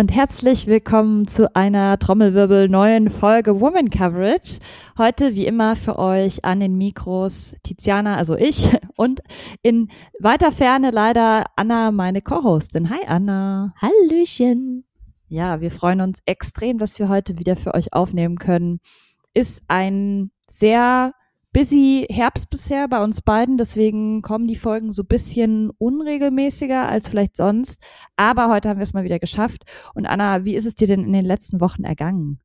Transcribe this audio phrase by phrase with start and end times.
[0.00, 4.58] Und herzlich willkommen zu einer Trommelwirbel neuen Folge Woman Coverage.
[4.96, 9.20] Heute wie immer für euch an den Mikros Tiziana, also ich und
[9.60, 12.88] in weiter Ferne leider Anna, meine Co-Hostin.
[12.88, 13.74] Hi Anna.
[13.76, 14.86] Hallöchen.
[15.28, 18.80] Ja, wir freuen uns extrem, dass wir heute wieder für euch aufnehmen können.
[19.34, 21.12] Ist ein sehr
[21.52, 27.36] busy Herbst bisher bei uns beiden, deswegen kommen die Folgen so bisschen unregelmäßiger als vielleicht
[27.36, 27.80] sonst.
[28.16, 29.64] Aber heute haben wir es mal wieder geschafft.
[29.94, 32.40] Und Anna, wie ist es dir denn in den letzten Wochen ergangen?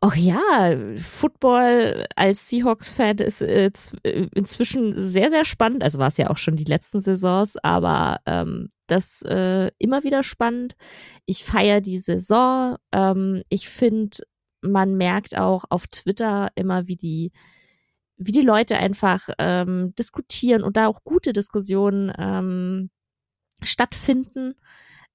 [0.00, 3.70] Ach ja, Football als Seahawks-Fan ist äh,
[4.02, 5.82] äh, inzwischen sehr, sehr spannend.
[5.82, 10.22] Also war es ja auch schon die letzten Saisons, aber ähm, das äh, immer wieder
[10.22, 10.76] spannend.
[11.24, 12.76] Ich feiere die Saison.
[12.92, 14.18] Ähm, ich finde,
[14.60, 17.32] man merkt auch auf Twitter immer, wie die
[18.16, 22.90] wie die Leute einfach ähm, diskutieren und da auch gute Diskussionen ähm,
[23.62, 24.54] stattfinden.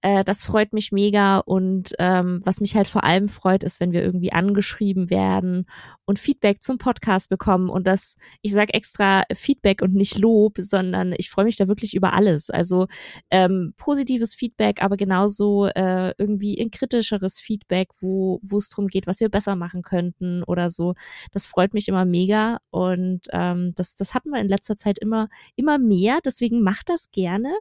[0.02, 3.92] Äh, das freut mich mega und ähm, was mich halt vor allem freut, ist, wenn
[3.92, 5.66] wir irgendwie angeschrieben werden
[6.06, 11.14] und Feedback zum Podcast bekommen und das, ich sage extra Feedback und nicht Lob, sondern
[11.18, 12.50] ich freue mich da wirklich über alles.
[12.50, 12.88] Also
[13.30, 19.06] ähm, positives Feedback, aber genauso äh, irgendwie ein kritischeres Feedback, wo wo es darum geht,
[19.08, 20.96] was wir besser machen könnten oder so.
[21.32, 25.30] Das freut mich immer mega und ähm, das das hatten wir in letzter Zeit immer
[25.56, 26.20] immer mehr.
[26.26, 27.54] Deswegen macht das gerne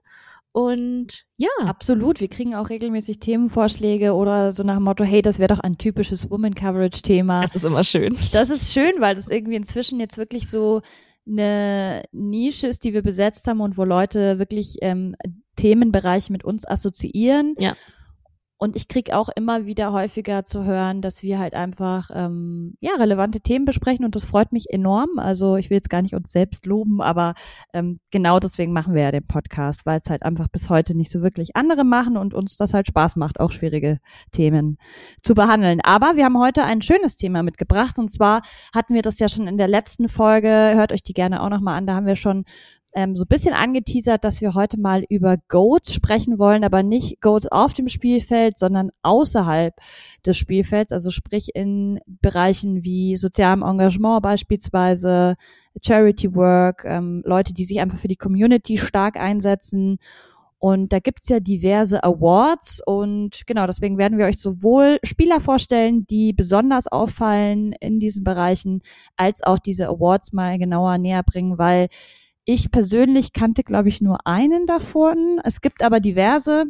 [0.53, 1.49] und ja.
[1.65, 2.21] Absolut.
[2.21, 5.79] Wir kriegen auch regelmäßig Themenvorschläge oder so nach dem Motto, hey, das wäre doch ein
[5.79, 7.43] typisches Woman Coverage Thema.
[7.43, 8.17] Das ist immer schön.
[8.33, 10.83] Das ist schön, weil das irgendwie inzwischen jetzt wirklich so
[11.27, 15.15] eine Nische ist, die wir besetzt haben und wo Leute wirklich ähm,
[15.57, 17.55] Themenbereiche mit uns assoziieren.
[17.59, 17.77] Ja.
[18.63, 22.91] Und ich krieg auch immer wieder häufiger zu hören, dass wir halt einfach ähm, ja
[22.99, 25.19] relevante Themen besprechen und das freut mich enorm.
[25.19, 27.33] Also ich will jetzt gar nicht uns selbst loben, aber
[27.73, 31.11] ähm, genau deswegen machen wir ja den Podcast, weil es halt einfach bis heute nicht
[31.11, 33.99] so wirklich andere machen und uns das halt Spaß macht, auch schwierige
[34.31, 34.77] Themen
[35.23, 35.81] zu behandeln.
[35.83, 38.43] Aber wir haben heute ein schönes Thema mitgebracht und zwar
[38.75, 40.73] hatten wir das ja schon in der letzten Folge.
[40.75, 41.87] Hört euch die gerne auch nochmal an.
[41.87, 42.45] Da haben wir schon
[42.93, 47.21] ähm, so ein bisschen angeteasert, dass wir heute mal über Goats sprechen wollen, aber nicht
[47.21, 49.75] Goats auf dem Spielfeld, sondern außerhalb
[50.27, 55.37] des Spielfelds, also sprich in Bereichen wie sozialem Engagement beispielsweise,
[55.85, 59.99] Charity Work, ähm, Leute, die sich einfach für die Community stark einsetzen.
[60.59, 66.07] Und da gibt's ja diverse Awards und genau, deswegen werden wir euch sowohl Spieler vorstellen,
[66.07, 68.83] die besonders auffallen in diesen Bereichen,
[69.17, 71.89] als auch diese Awards mal genauer näher bringen, weil
[72.53, 75.41] ich persönlich kannte, glaube ich, nur einen davon.
[75.45, 76.65] Es gibt aber diverse.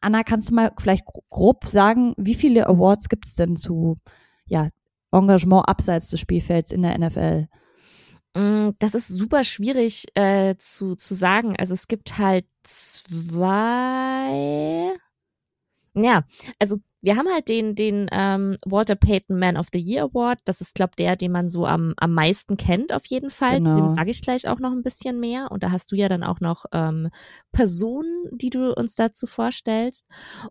[0.00, 3.98] Anna, kannst du mal vielleicht grob sagen, wie viele Awards gibt es denn zu
[4.46, 4.70] ja,
[5.10, 7.48] Engagement abseits des Spielfelds in der NFL?
[8.34, 11.56] Mm, das ist super schwierig äh, zu, zu sagen.
[11.58, 13.50] Also es gibt halt zwei.
[15.94, 16.24] Ja,
[16.58, 20.40] also wir haben halt den, den ähm, Walter Payton Man of the Year Award.
[20.44, 23.58] Das ist, glaube der, den man so am, am meisten kennt, auf jeden Fall.
[23.58, 23.70] Genau.
[23.70, 25.50] Zu dem sage ich gleich auch noch ein bisschen mehr.
[25.50, 27.08] Und da hast du ja dann auch noch ähm,
[27.52, 30.08] Personen, die du uns dazu vorstellst.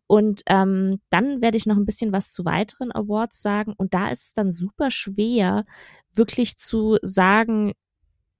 [0.07, 3.73] Und ähm, dann werde ich noch ein bisschen was zu weiteren Awards sagen.
[3.77, 5.65] Und da ist es dann super schwer,
[6.11, 7.73] wirklich zu sagen,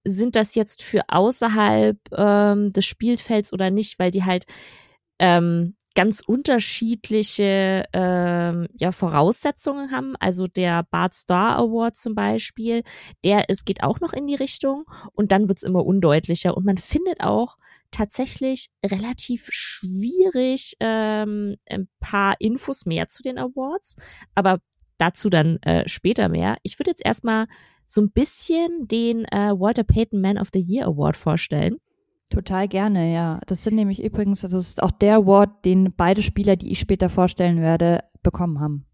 [0.03, 4.45] sind das jetzt für außerhalb ähm, des Spielfelds oder nicht, weil die halt
[5.19, 10.15] ähm, ganz unterschiedliche ähm, ja, Voraussetzungen haben.
[10.19, 12.83] Also der Bart Star Award zum Beispiel,
[13.23, 16.55] der es geht auch noch in die Richtung und dann wird's immer undeutlicher.
[16.55, 17.57] Und man findet auch
[17.91, 23.95] tatsächlich relativ schwierig ähm, ein paar Infos mehr zu den Awards,
[24.35, 24.59] aber
[24.97, 26.57] dazu dann äh, später mehr.
[26.61, 27.47] Ich würde jetzt erstmal
[27.87, 31.77] so ein bisschen den äh, Walter Payton Man of the Year Award vorstellen.
[32.29, 33.39] Total gerne, ja.
[33.47, 37.09] Das sind nämlich übrigens, das ist auch der Award, den beide Spieler, die ich später
[37.09, 38.85] vorstellen werde, bekommen haben.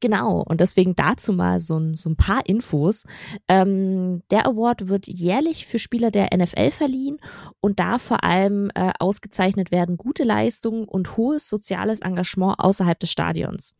[0.00, 3.04] Genau, und deswegen dazu mal so ein, so ein paar Infos.
[3.48, 7.18] Ähm, der Award wird jährlich für Spieler der NFL verliehen
[7.60, 13.10] und da vor allem äh, ausgezeichnet werden gute Leistungen und hohes soziales Engagement außerhalb des
[13.10, 13.74] Stadions.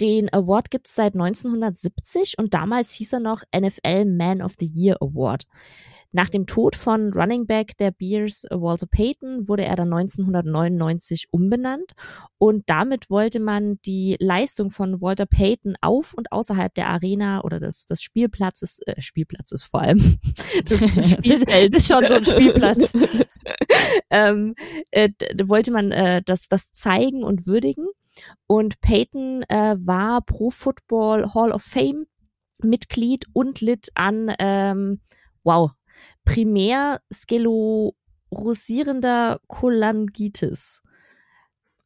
[0.00, 4.66] Den Award gibt es seit 1970 und damals hieß er noch NFL Man of the
[4.66, 5.46] Year Award.
[6.14, 11.26] Nach dem Tod von Running Back der Bears äh, Walter Payton wurde er dann 1999
[11.32, 11.94] umbenannt.
[12.38, 17.58] Und damit wollte man die Leistung von Walter Payton auf und außerhalb der Arena oder
[17.58, 20.20] des, des Spielplatzes, äh, Spielplatzes vor allem,
[20.68, 20.78] das
[21.10, 22.92] Spielfeld ist schon so ein Spielplatz,
[24.10, 24.54] ähm,
[24.92, 25.10] äh,
[25.46, 27.88] wollte man äh, das, das zeigen und würdigen.
[28.46, 32.06] Und Payton äh, war Pro Football Hall of Fame
[32.62, 35.00] Mitglied und litt an ähm,
[35.42, 35.72] wow,
[36.24, 40.80] primär sklerosierender Cholangitis.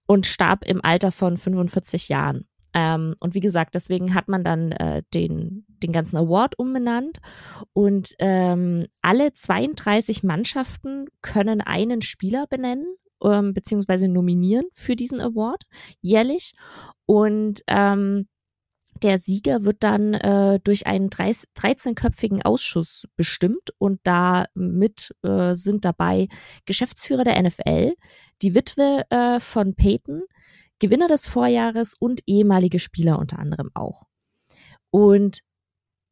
[0.06, 2.48] und starb im Alter von 45 Jahren.
[2.72, 7.18] Ähm, und wie gesagt, deswegen hat man dann äh, den, den ganzen Award umbenannt.
[7.74, 12.86] Und ähm, alle 32 Mannschaften können einen Spieler benennen
[13.22, 15.64] ähm, beziehungsweise nominieren für diesen Award
[16.00, 16.54] jährlich.
[17.06, 18.28] Und ähm,
[19.02, 25.84] der Sieger wird dann äh, durch einen 13-köpfigen Ausschuss bestimmt und da mit äh, sind
[25.84, 26.28] dabei
[26.66, 27.94] Geschäftsführer der NFL,
[28.42, 30.22] die Witwe äh, von Peyton,
[30.78, 34.04] Gewinner des Vorjahres und ehemalige Spieler unter anderem auch.
[34.90, 35.40] Und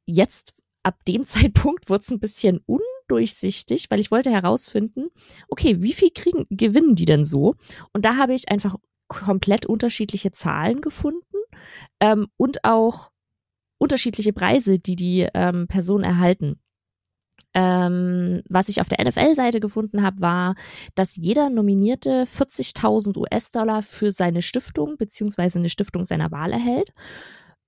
[0.07, 5.09] jetzt, ab dem Zeitpunkt, wurde es ein bisschen undurchsichtig, weil ich wollte herausfinden,
[5.49, 7.55] okay, wie viel kriegen, gewinnen die denn so?
[7.93, 8.77] Und da habe ich einfach
[9.09, 11.26] komplett unterschiedliche Zahlen gefunden
[12.01, 13.11] ähm, und auch
[13.79, 16.61] unterschiedliche Preise, die die ähm, Personen erhalten.
[17.55, 20.55] Ähm, was ich auf der NFL-Seite gefunden habe, war,
[20.95, 26.93] dass jeder Nominierte 40.000 US-Dollar für seine Stiftung beziehungsweise eine Stiftung seiner Wahl erhält.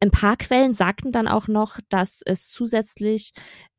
[0.00, 3.32] Ein paar Quellen sagten dann auch noch, dass es zusätzlich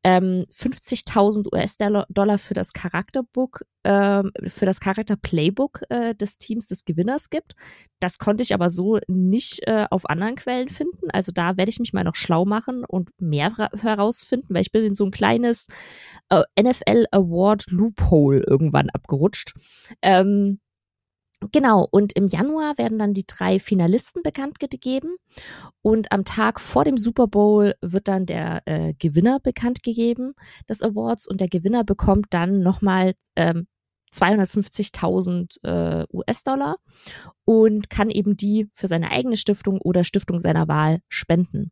[0.04, 7.30] ähm, 50.000 US-Dollar für das Charakterbook, äh, für das Charakter-Playbook äh, des Teams des Gewinners
[7.30, 7.54] gibt.
[8.00, 11.10] Das konnte ich aber so nicht äh, auf anderen Quellen finden.
[11.10, 14.84] Also da werde ich mich mal noch schlau machen und mehr herausfinden, weil ich bin
[14.84, 15.68] in so ein kleines
[16.28, 19.54] äh, NFL Award Loophole irgendwann abgerutscht.
[20.02, 20.60] Ähm,
[21.52, 25.16] Genau, und im Januar werden dann die drei Finalisten bekannt gegeben
[25.80, 30.34] und am Tag vor dem Super Bowl wird dann der äh, Gewinner bekannt gegeben
[30.68, 33.66] des Awards und der Gewinner bekommt dann nochmal ähm,
[34.12, 36.76] 250.000 äh, US-Dollar
[37.44, 41.70] und kann eben die für seine eigene Stiftung oder Stiftung seiner Wahl spenden.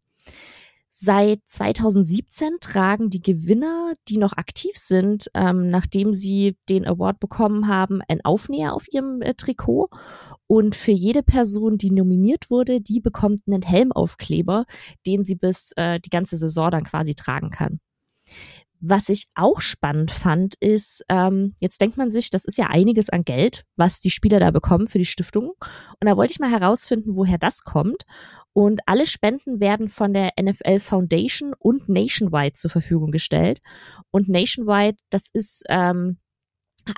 [1.00, 7.68] Seit 2017 tragen die Gewinner, die noch aktiv sind, ähm, nachdem sie den Award bekommen
[7.68, 9.90] haben, ein Aufnäher auf ihrem äh, Trikot.
[10.48, 14.64] Und für jede Person, die nominiert wurde, die bekommt einen Helmaufkleber,
[15.06, 17.78] den sie bis äh, die ganze Saison dann quasi tragen kann.
[18.80, 23.08] Was ich auch spannend fand, ist, ähm, jetzt denkt man sich, das ist ja einiges
[23.08, 25.50] an Geld, was die Spieler da bekommen für die Stiftung.
[25.50, 28.04] Und da wollte ich mal herausfinden, woher das kommt.
[28.52, 33.60] Und alle Spenden werden von der NFL Foundation und Nationwide zur Verfügung gestellt.
[34.10, 36.18] Und Nationwide, das ist ähm,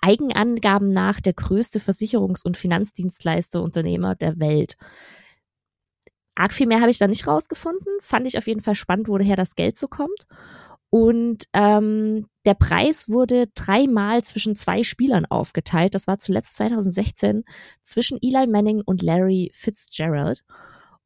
[0.00, 4.76] Eigenangaben nach der größte Versicherungs- und Finanzdienstleisterunternehmer der Welt.
[6.34, 7.92] Arg viel mehr habe ich da nicht rausgefunden.
[8.00, 10.26] Fand ich auf jeden Fall spannend, woher das Geld so kommt.
[10.88, 15.94] Und ähm, der Preis wurde dreimal zwischen zwei Spielern aufgeteilt.
[15.94, 17.44] Das war zuletzt 2016
[17.82, 20.42] zwischen Eli Manning und Larry Fitzgerald.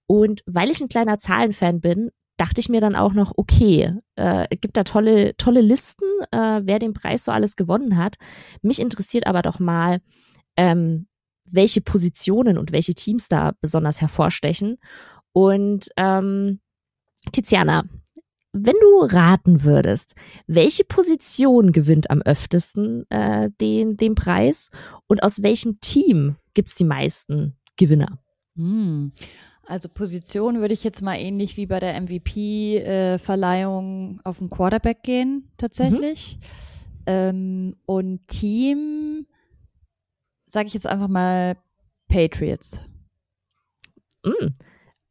[0.07, 4.47] Und weil ich ein kleiner Zahlenfan bin, dachte ich mir dann auch noch, okay, äh,
[4.51, 8.17] es gibt da tolle, tolle Listen, äh, wer den Preis so alles gewonnen hat.
[8.61, 10.01] Mich interessiert aber doch mal,
[10.57, 11.07] ähm,
[11.47, 14.79] welche Positionen und welche Teams da besonders hervorstechen.
[15.33, 16.61] Und ähm,
[17.33, 17.85] Tiziana,
[18.53, 20.15] wenn du raten würdest,
[20.47, 24.71] welche Position gewinnt am öftesten äh, den, den Preis
[25.07, 28.19] und aus welchem Team gibt's die meisten Gewinner?
[28.57, 29.13] Hm.
[29.67, 35.03] Also Position würde ich jetzt mal ähnlich wie bei der MVP-Verleihung äh, auf den Quarterback
[35.03, 36.39] gehen, tatsächlich.
[36.39, 36.45] Mhm.
[37.07, 39.27] Ähm, und Team,
[40.47, 41.57] sage ich jetzt einfach mal
[42.09, 42.87] Patriots.
[44.25, 44.53] Mm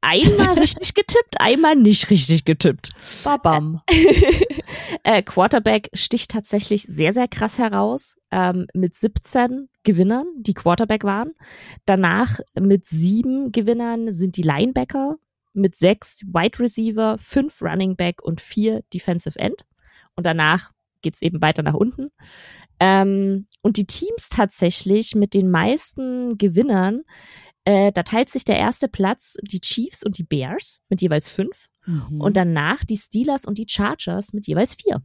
[0.03, 2.91] einmal richtig getippt, einmal nicht richtig getippt.
[3.23, 3.81] Babam.
[5.03, 11.33] äh, Quarterback sticht tatsächlich sehr, sehr krass heraus, ähm, mit 17 Gewinnern, die Quarterback waren.
[11.85, 15.15] Danach mit sieben Gewinnern sind die Linebacker,
[15.53, 19.65] mit sechs Wide Receiver, fünf Running Back und vier Defensive End.
[20.15, 22.11] Und danach geht's eben weiter nach unten.
[22.79, 27.03] Ähm, und die Teams tatsächlich mit den meisten Gewinnern
[27.65, 31.67] äh, da teilt sich der erste Platz die Chiefs und die Bears mit jeweils fünf.
[31.85, 32.21] Mhm.
[32.21, 35.01] Und danach die Steelers und die Chargers mit jeweils vier.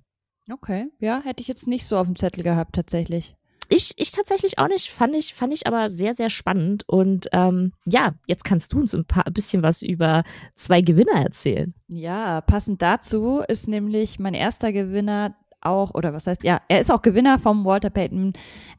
[0.51, 3.35] Okay, ja, hätte ich jetzt nicht so auf dem Zettel gehabt, tatsächlich.
[3.71, 6.85] Ich, ich tatsächlich auch nicht, fand ich, fand ich aber sehr, sehr spannend.
[6.87, 10.25] Und ähm, ja, jetzt kannst du uns ein, paar, ein bisschen was über
[10.57, 11.75] zwei Gewinner erzählen.
[11.89, 15.37] Ja, passend dazu ist nämlich mein erster Gewinner
[15.69, 18.33] auch, oder was heißt, ja, er ist auch Gewinner vom Walter Payton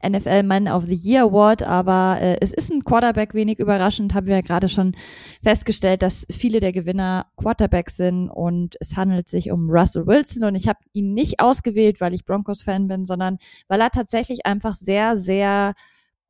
[0.06, 4.26] NFL Man of the Year Award, aber äh, es ist ein Quarterback wenig überraschend, haben
[4.26, 4.94] wir ja gerade schon
[5.42, 10.54] festgestellt, dass viele der Gewinner Quarterbacks sind und es handelt sich um Russell Wilson und
[10.54, 15.16] ich habe ihn nicht ausgewählt, weil ich Broncos-Fan bin, sondern weil er tatsächlich einfach sehr,
[15.16, 15.74] sehr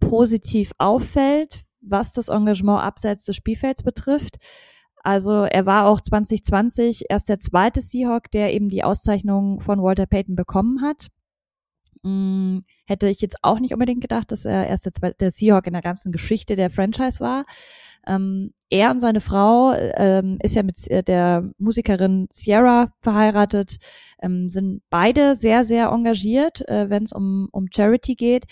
[0.01, 4.39] positiv auffällt, was das Engagement abseits des Spielfelds betrifft.
[5.03, 10.07] Also er war auch 2020 erst der zweite Seahawk, der eben die Auszeichnung von Walter
[10.07, 11.09] Payton bekommen hat.
[12.03, 15.75] Mh, hätte ich jetzt auch nicht unbedingt gedacht, dass er erst der, der Seahawk in
[15.75, 17.45] der ganzen Geschichte der Franchise war.
[18.07, 23.79] Ähm, er und seine Frau ähm, ist ja mit äh, der Musikerin Sierra verheiratet,
[24.23, 28.47] ähm, sind beide sehr, sehr engagiert, äh, wenn es um, um Charity geht.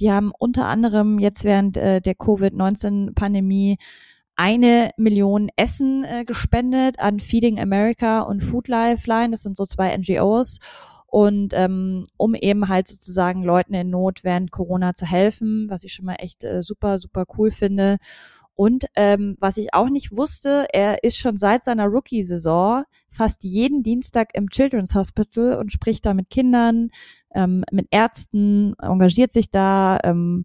[0.00, 3.78] Die haben unter anderem jetzt während äh, der Covid-19-Pandemie
[4.36, 9.30] eine Million Essen äh, gespendet an Feeding America und Food Lifeline.
[9.30, 10.58] Das sind so zwei NGOs.
[11.06, 15.92] Und ähm, um eben halt sozusagen Leuten in Not während Corona zu helfen, was ich
[15.92, 17.98] schon mal echt äh, super, super cool finde.
[18.56, 23.82] Und ähm, was ich auch nicht wusste, er ist schon seit seiner Rookie-Saison fast jeden
[23.82, 26.90] Dienstag im Children's Hospital und spricht da mit Kindern,
[27.34, 30.44] ähm, mit Ärzten, engagiert sich da, ähm,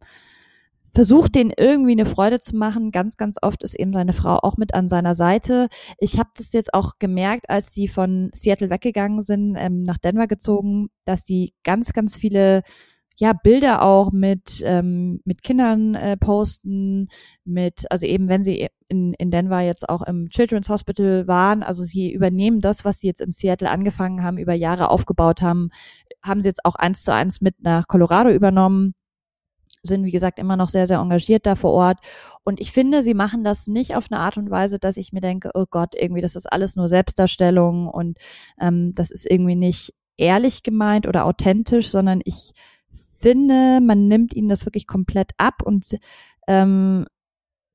[0.94, 2.92] versucht denen irgendwie eine Freude zu machen.
[2.92, 5.68] Ganz, ganz oft ist eben seine Frau auch mit an seiner Seite.
[5.98, 10.28] Ich habe das jetzt auch gemerkt, als sie von Seattle weggegangen sind, ähm, nach Denver
[10.28, 12.64] gezogen, dass die ganz, ganz viele
[13.20, 17.10] ja, Bilder auch mit, ähm, mit Kindern äh, posten,
[17.44, 21.84] mit, also eben wenn sie in, in Denver jetzt auch im Children's Hospital waren, also
[21.84, 25.70] sie übernehmen das, was sie jetzt in Seattle angefangen haben, über Jahre aufgebaut haben,
[26.24, 28.94] haben sie jetzt auch eins zu eins mit nach Colorado übernommen
[29.84, 32.00] sind, wie gesagt, immer noch sehr, sehr engagiert da vor Ort.
[32.44, 35.22] Und ich finde, sie machen das nicht auf eine Art und Weise, dass ich mir
[35.22, 38.18] denke, oh Gott, irgendwie, das ist alles nur Selbstdarstellung und
[38.60, 42.52] ähm, das ist irgendwie nicht ehrlich gemeint oder authentisch, sondern ich
[43.20, 45.86] finde, man nimmt ihnen das wirklich komplett ab und
[46.48, 47.06] ähm,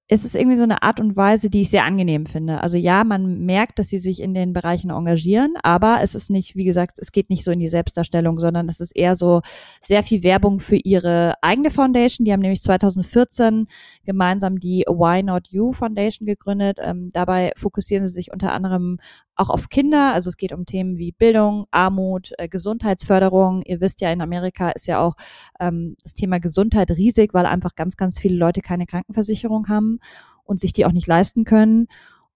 [0.07, 2.61] es ist irgendwie so eine Art und Weise, die ich sehr angenehm finde.
[2.61, 6.57] Also ja, man merkt, dass sie sich in den Bereichen engagieren, aber es ist nicht,
[6.57, 9.41] wie gesagt, es geht nicht so in die Selbstdarstellung, sondern es ist eher so
[9.83, 12.27] sehr viel Werbung für ihre eigene Foundation.
[12.27, 13.67] Die haben nämlich 2014
[14.05, 16.79] gemeinsam die Why Not You Foundation gegründet.
[16.83, 18.99] Ähm, dabei fokussieren sie sich unter anderem
[19.37, 20.13] auch auf Kinder.
[20.13, 23.63] Also es geht um Themen wie Bildung, Armut, äh, Gesundheitsförderung.
[23.63, 25.15] Ihr wisst ja, in Amerika ist ja auch
[25.61, 29.99] ähm, das Thema Gesundheit riesig, weil einfach ganz, ganz viele Leute keine Krankenversicherung haben
[30.45, 31.87] und sich die auch nicht leisten können.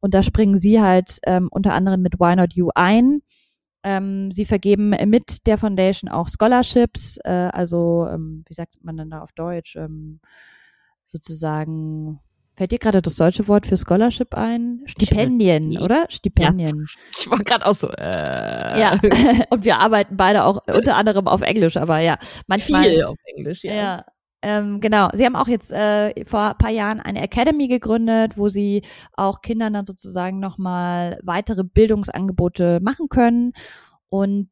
[0.01, 3.23] Und da springen sie halt ähm, unter anderem mit Why Not You ein.
[3.85, 9.11] Ähm, sie vergeben mit der Foundation auch Scholarships, äh, also ähm, wie sagt man denn
[9.11, 9.77] da auf Deutsch?
[9.77, 10.21] Ähm,
[11.05, 12.21] sozusagen
[12.59, 14.83] Fällt dir gerade das deutsche Wort für Scholarship ein?
[14.87, 16.07] Stipendien, ich, oder?
[16.09, 16.77] Stipendien.
[16.77, 17.01] Ja.
[17.17, 17.89] Ich war gerade auch so.
[17.89, 18.81] Äh.
[18.81, 18.99] Ja.
[19.51, 22.91] Und wir arbeiten beide auch unter anderem auf Englisch, aber ja, manchmal.
[22.91, 23.73] Viel auf Englisch, ja.
[23.73, 24.05] ja.
[24.43, 25.09] Ähm, genau.
[25.13, 29.41] Sie haben auch jetzt äh, vor ein paar Jahren eine Academy gegründet, wo sie auch
[29.41, 33.53] Kindern dann sozusagen nochmal weitere Bildungsangebote machen können.
[34.09, 34.49] Und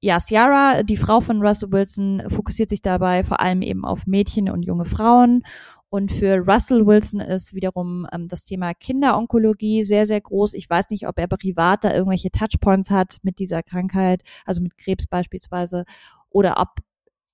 [0.00, 4.48] ja, Ciara, die Frau von Russell Wilson, fokussiert sich dabei vor allem eben auf Mädchen
[4.48, 5.42] und junge Frauen
[5.90, 10.54] und für Russell Wilson ist wiederum ähm, das Thema Kinderonkologie sehr, sehr groß.
[10.54, 14.76] Ich weiß nicht, ob er privat da irgendwelche Touchpoints hat mit dieser Krankheit, also mit
[14.76, 15.84] Krebs beispielsweise,
[16.30, 16.68] oder ob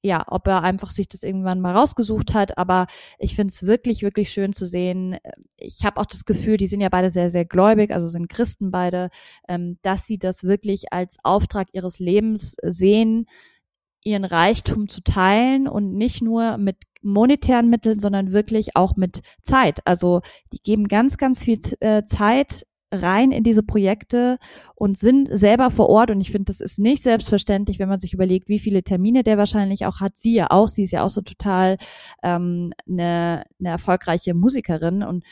[0.04, 2.58] ja, ob er einfach sich das irgendwann mal rausgesucht hat.
[2.58, 2.87] Aber
[3.18, 5.16] ich finde es wirklich, wirklich schön zu sehen.
[5.56, 8.70] Ich habe auch das Gefühl, die sind ja beide sehr, sehr gläubig, also sind Christen
[8.70, 9.08] beide,
[9.49, 13.25] ähm, dass sie das wirklich als Auftrag ihres Lebens sehen,
[14.04, 19.80] ihren Reichtum zu teilen und nicht nur mit monetären Mitteln, sondern wirklich auch mit Zeit.
[19.87, 22.66] Also die geben ganz, ganz viel äh, Zeit
[23.02, 24.38] rein in diese Projekte
[24.75, 26.11] und sind selber vor Ort.
[26.11, 29.38] Und ich finde, das ist nicht selbstverständlich, wenn man sich überlegt, wie viele Termine der
[29.38, 30.16] wahrscheinlich auch hat.
[30.16, 31.76] Sie ja auch, sie ist ja auch so total
[32.23, 35.02] ähm, eine, eine erfolgreiche Musikerin.
[35.02, 35.25] Und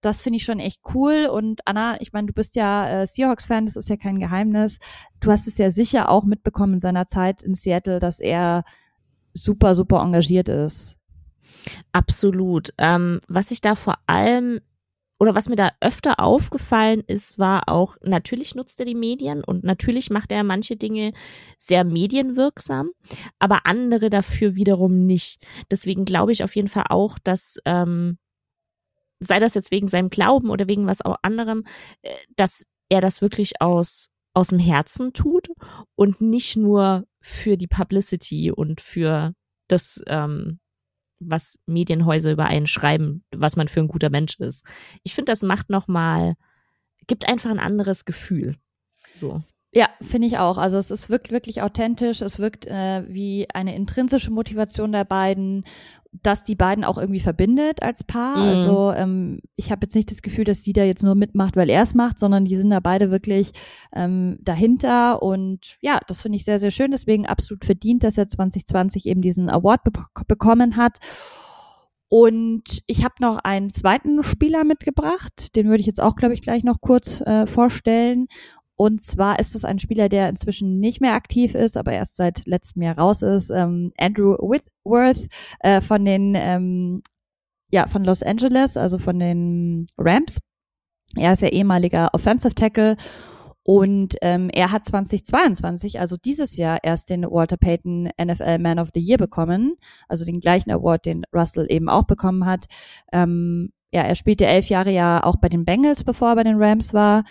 [0.00, 1.26] das finde ich schon echt cool.
[1.26, 4.78] Und Anna, ich meine, du bist ja äh, Seahawks-Fan, das ist ja kein Geheimnis.
[5.20, 8.64] Du hast es ja sicher auch mitbekommen in seiner Zeit in Seattle, dass er
[9.32, 10.98] super, super engagiert ist.
[11.92, 12.70] Absolut.
[12.78, 14.60] Ähm, was ich da vor allem
[15.22, 19.62] oder was mir da öfter aufgefallen ist, war auch, natürlich nutzt er die Medien und
[19.62, 21.12] natürlich macht er manche Dinge
[21.58, 22.90] sehr medienwirksam,
[23.38, 25.40] aber andere dafür wiederum nicht.
[25.70, 28.18] Deswegen glaube ich auf jeden Fall auch, dass, ähm,
[29.20, 31.62] sei das jetzt wegen seinem Glauben oder wegen was auch anderem,
[32.02, 35.50] äh, dass er das wirklich aus, aus dem Herzen tut
[35.94, 39.34] und nicht nur für die Publicity und für
[39.68, 40.58] das, ähm,
[41.26, 44.64] was Medienhäuser über einen schreiben, was man für ein guter Mensch ist.
[45.02, 46.34] Ich finde, das macht nochmal,
[47.06, 48.56] gibt einfach ein anderes Gefühl.
[49.12, 49.42] So.
[49.74, 50.58] Ja, finde ich auch.
[50.58, 55.64] Also es ist wirkt wirklich authentisch, es wirkt äh, wie eine intrinsische Motivation der beiden,
[56.22, 58.36] dass die beiden auch irgendwie verbindet als Paar.
[58.36, 58.48] Mhm.
[58.50, 61.70] Also ähm, ich habe jetzt nicht das Gefühl, dass sie da jetzt nur mitmacht, weil
[61.70, 63.52] er es macht, sondern die sind da beide wirklich
[63.94, 65.22] ähm, dahinter.
[65.22, 66.90] Und ja, das finde ich sehr, sehr schön.
[66.90, 69.92] Deswegen absolut verdient, dass er 2020 eben diesen Award be
[70.28, 70.98] bekommen hat.
[72.08, 76.42] Und ich habe noch einen zweiten Spieler mitgebracht, den würde ich jetzt auch, glaube ich,
[76.42, 78.26] gleich noch kurz äh, vorstellen.
[78.76, 82.46] Und zwar ist es ein Spieler, der inzwischen nicht mehr aktiv ist, aber erst seit
[82.46, 83.50] letztem Jahr raus ist.
[83.50, 85.28] Ähm, Andrew Whitworth
[85.60, 87.02] äh, von den ähm,
[87.70, 90.38] ja von Los Angeles, also von den Rams.
[91.16, 92.96] Er ist ja ehemaliger Offensive Tackle
[93.64, 98.88] und ähm, er hat 2022, also dieses Jahr, erst den Walter Payton NFL Man of
[98.92, 99.76] the Year bekommen,
[100.08, 102.66] also den gleichen Award, den Russell eben auch bekommen hat.
[103.12, 106.60] Ähm, ja, er spielte elf Jahre ja auch bei den Bengals, bevor er bei den
[106.60, 107.24] Rams war.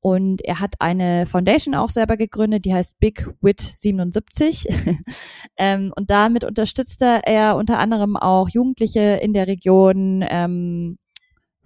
[0.00, 4.68] Und er hat eine Foundation auch selber gegründet, die heißt Big Wit 77.
[5.56, 10.98] ähm, und damit unterstützte er unter anderem auch Jugendliche in der Region, ähm,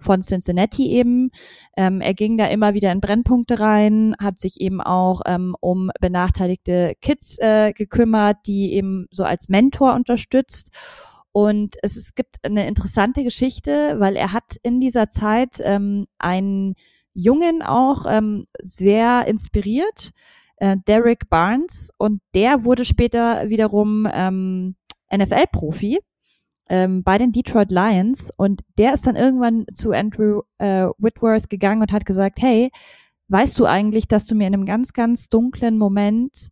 [0.03, 1.31] von Cincinnati eben.
[1.75, 5.89] Ähm, er ging da immer wieder in Brennpunkte rein, hat sich eben auch ähm, um
[5.99, 10.71] benachteiligte Kids äh, gekümmert, die eben so als Mentor unterstützt.
[11.31, 16.75] Und es, es gibt eine interessante Geschichte, weil er hat in dieser Zeit ähm, einen
[17.13, 20.11] Jungen auch ähm, sehr inspiriert,
[20.57, 24.75] äh, Derek Barnes, und der wurde später wiederum ähm,
[25.15, 25.99] NFL-Profi
[26.69, 28.31] ähm, bei den Detroit Lions.
[28.35, 32.71] Und der ist dann irgendwann zu Andrew äh, Whitworth gegangen und hat gesagt, hey,
[33.27, 36.49] weißt du eigentlich, dass du mir in einem ganz, ganz dunklen Moment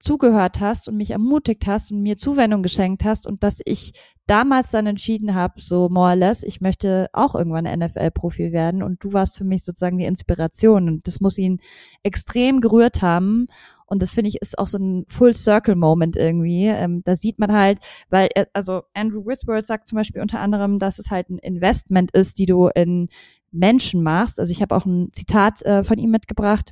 [0.00, 3.92] zugehört hast und mich ermutigt hast und mir Zuwendung geschenkt hast und dass ich
[4.26, 9.04] damals dann entschieden habe, so more or less, ich möchte auch irgendwann NFL-Profi werden und
[9.04, 11.60] du warst für mich sozusagen die Inspiration und das muss ihn
[12.02, 13.46] extrem gerührt haben
[13.90, 16.66] und das finde ich ist auch so ein Full Circle Moment irgendwie.
[16.66, 20.78] Ähm, da sieht man halt, weil, er, also Andrew Whitworth sagt zum Beispiel unter anderem,
[20.78, 23.08] dass es halt ein Investment ist, die du in
[23.50, 24.38] Menschen machst.
[24.38, 26.70] Also ich habe auch ein Zitat äh, von ihm mitgebracht.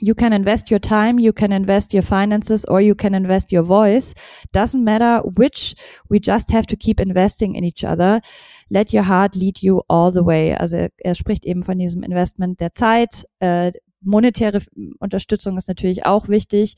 [0.00, 3.62] You can invest your time, you can invest your finances, or you can invest your
[3.62, 4.14] voice.
[4.52, 5.74] Doesn't matter which,
[6.08, 8.20] we just have to keep investing in each other.
[8.68, 10.54] Let your heart lead you all the way.
[10.54, 13.72] Also er, er spricht eben von diesem Investment der Zeit, äh,
[14.04, 14.60] monetäre
[14.98, 16.74] Unterstützung ist natürlich auch wichtig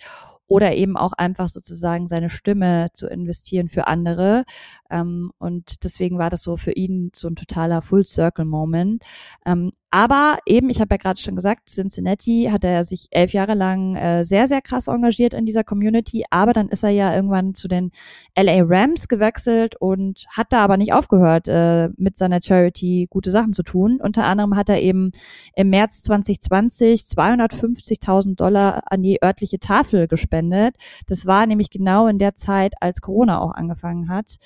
[0.46, 4.44] oder eben auch einfach sozusagen seine Stimme zu investieren für andere.
[4.90, 9.02] Ähm, und deswegen war das so für ihn so ein totaler Full Circle Moment.
[9.46, 13.54] Ähm, aber eben, ich habe ja gerade schon gesagt, Cincinnati hat er sich elf Jahre
[13.54, 17.54] lang äh, sehr, sehr krass engagiert in dieser Community, aber dann ist er ja irgendwann
[17.54, 17.92] zu den
[18.36, 23.52] LA Rams gewechselt und hat da aber nicht aufgehört, äh, mit seiner Charity gute Sachen
[23.52, 24.00] zu tun.
[24.02, 25.12] Unter anderem hat er eben
[25.54, 30.74] im März 2020 250.000 Dollar an die örtliche Tafel gespendet.
[31.06, 34.38] Das war nämlich genau in der Zeit, als Corona auch angefangen hat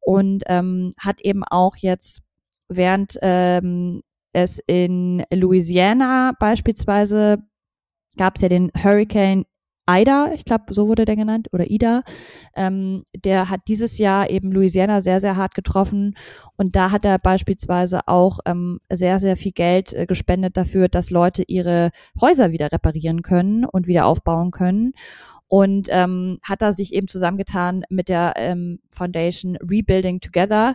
[0.00, 2.22] und ähm, hat eben auch jetzt
[2.68, 4.00] während ähm,
[4.36, 7.38] es in Louisiana beispielsweise
[8.18, 9.46] gab es ja den Hurricane
[9.88, 12.02] Ida, ich glaube, so wurde der genannt, oder Ida,
[12.54, 16.16] ähm, der hat dieses Jahr eben Louisiana sehr, sehr hart getroffen.
[16.56, 21.10] Und da hat er beispielsweise auch ähm, sehr, sehr viel Geld äh, gespendet dafür, dass
[21.10, 24.92] Leute ihre Häuser wieder reparieren können und wieder aufbauen können.
[25.46, 30.74] Und ähm, hat da sich eben zusammengetan mit der ähm, Foundation Rebuilding Together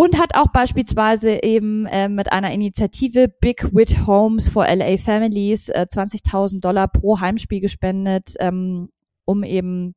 [0.00, 5.68] und hat auch beispielsweise eben äh, mit einer Initiative Big Wit Homes for LA Families
[5.68, 8.88] äh, 20.000 Dollar pro Heimspiel gespendet, ähm,
[9.26, 9.94] um eben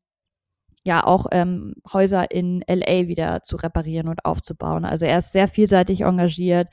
[0.83, 4.83] ja auch ähm, Häuser in LA wieder zu reparieren und aufzubauen.
[4.83, 6.67] Also er ist sehr vielseitig engagiert.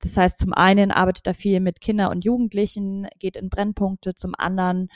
[0.00, 4.36] Das heißt, zum einen arbeitet er viel mit Kindern und Jugendlichen, geht in Brennpunkte, zum
[4.38, 4.90] anderen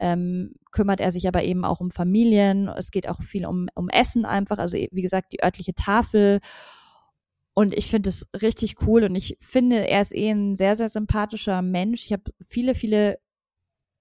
[0.00, 2.66] ähm, kümmert er sich aber eben auch um Familien.
[2.76, 6.40] Es geht auch viel um, um Essen einfach, also wie gesagt, die örtliche Tafel
[7.58, 10.90] und ich finde es richtig cool und ich finde, er ist eh ein sehr, sehr
[10.90, 12.04] sympathischer Mensch.
[12.04, 13.18] Ich habe viele, viele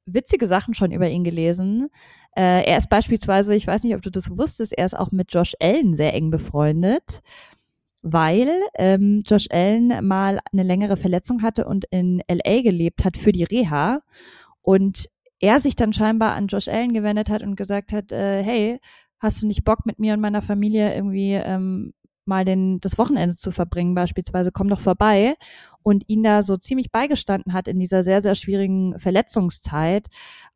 [0.06, 1.88] witzige Sachen schon über ihn gelesen.
[2.36, 5.34] Äh, er ist beispielsweise, ich weiß nicht, ob du das wusstest, er ist auch mit
[5.34, 7.22] Josh Allen sehr eng befreundet,
[8.02, 13.32] weil ähm, Josh Allen mal eine längere Verletzung hatte und in LA gelebt hat für
[13.32, 14.02] die Reha.
[14.64, 15.08] Und
[15.40, 18.82] er sich dann scheinbar an Josh Allen gewendet hat und gesagt hat, äh, hey,
[19.20, 21.94] hast du nicht Bock mit mir und meiner Familie irgendwie ähm,
[22.28, 25.36] mal den, das Wochenende zu verbringen, beispielsweise, komm doch vorbei
[25.84, 30.08] und ihn da so ziemlich beigestanden hat in dieser sehr, sehr schwierigen Verletzungszeit.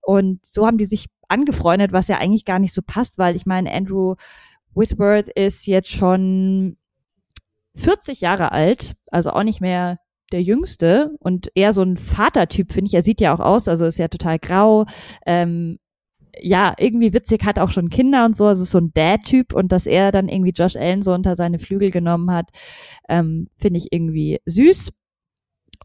[0.02, 3.46] Und so haben die sich angefreundet, was ja eigentlich gar nicht so passt, weil ich
[3.46, 4.16] meine, Andrew
[4.74, 6.78] Whitworth ist jetzt schon
[7.76, 10.00] 40 Jahre alt, also auch nicht mehr
[10.32, 12.94] der Jüngste und eher so ein Vatertyp, finde ich.
[12.94, 14.86] Er sieht ja auch aus, also ist ja total grau,
[15.26, 15.80] ähm,
[16.40, 19.72] ja, irgendwie witzig, hat auch schon Kinder und so, also ist so ein Dad-Typ und
[19.72, 22.50] dass er dann irgendwie Josh Allen so unter seine Flügel genommen hat,
[23.08, 24.92] ähm, finde ich irgendwie süß.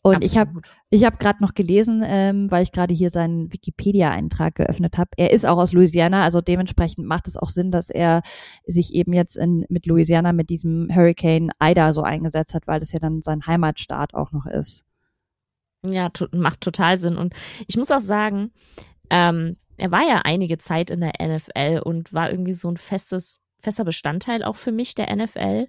[0.03, 0.31] Und Absolut.
[0.31, 4.99] ich habe ich hab gerade noch gelesen, ähm, weil ich gerade hier seinen Wikipedia-Eintrag geöffnet
[4.99, 5.11] habe.
[5.17, 8.21] Er ist auch aus Louisiana, also dementsprechend macht es auch Sinn, dass er
[8.67, 12.93] sich eben jetzt in, mit Louisiana mit diesem Hurricane Ida so eingesetzt hat, weil das
[12.93, 14.85] ja dann sein Heimatstaat auch noch ist.
[15.87, 17.17] Ja, macht total Sinn.
[17.17, 17.35] Und
[17.67, 18.51] ich muss auch sagen,
[19.11, 23.41] ähm, er war ja einige Zeit in der NFL und war irgendwie so ein festes,
[23.61, 25.67] fester Bestandteil auch für mich der NFL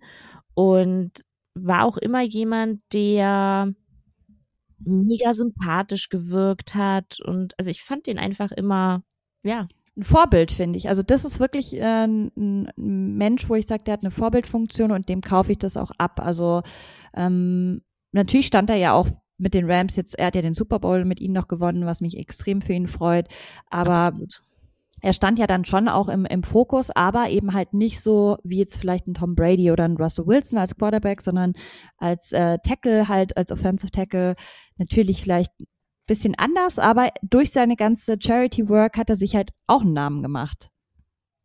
[0.53, 1.11] und
[1.55, 3.73] war auch immer jemand, der
[4.79, 9.03] mega sympathisch gewirkt hat und also ich fand den einfach immer,
[9.43, 9.67] ja.
[9.97, 10.89] Ein Vorbild, finde ich.
[10.89, 14.91] Also das ist wirklich äh, ein, ein Mensch, wo ich sage, der hat eine Vorbildfunktion
[14.91, 16.19] und dem kaufe ich das auch ab.
[16.19, 16.63] Also
[17.13, 19.07] ähm, natürlich stand er ja auch
[19.37, 22.01] mit den Rams jetzt, er hat ja den Super Bowl mit ihnen noch gewonnen, was
[22.01, 23.27] mich extrem für ihn freut.
[23.69, 24.41] Aber Absolut.
[25.01, 28.59] er stand ja dann schon auch im, im Fokus, aber eben halt nicht so wie
[28.59, 31.53] jetzt vielleicht ein Tom Brady oder ein Russell Wilson als Quarterback, sondern
[31.97, 34.35] als äh, Tackle halt, als Offensive Tackle
[34.77, 35.51] natürlich vielleicht
[36.07, 40.21] bisschen anders, aber durch seine ganze Charity Work hat er sich halt auch einen Namen
[40.21, 40.69] gemacht.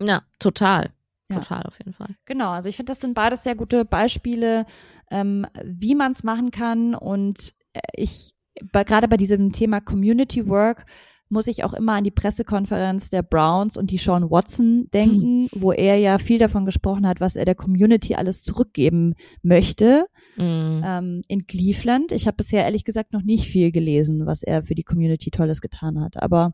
[0.03, 0.91] Ja, total.
[1.33, 2.17] Total auf jeden Fall.
[2.25, 4.67] Genau, also ich finde, das sind beides sehr gute Beispiele,
[5.11, 7.55] ähm, wie man es machen kann und
[7.95, 8.33] ich,
[8.73, 10.87] bei, gerade bei diesem Thema Community Work,
[11.31, 15.63] muss ich auch immer an die Pressekonferenz der Browns und die Sean Watson denken, hm.
[15.63, 20.07] wo er ja viel davon gesprochen hat, was er der Community alles zurückgeben möchte
[20.37, 20.83] mm.
[20.85, 22.11] ähm, in Cleveland.
[22.13, 25.61] Ich habe bisher ehrlich gesagt noch nicht viel gelesen, was er für die Community Tolles
[25.61, 26.53] getan hat, aber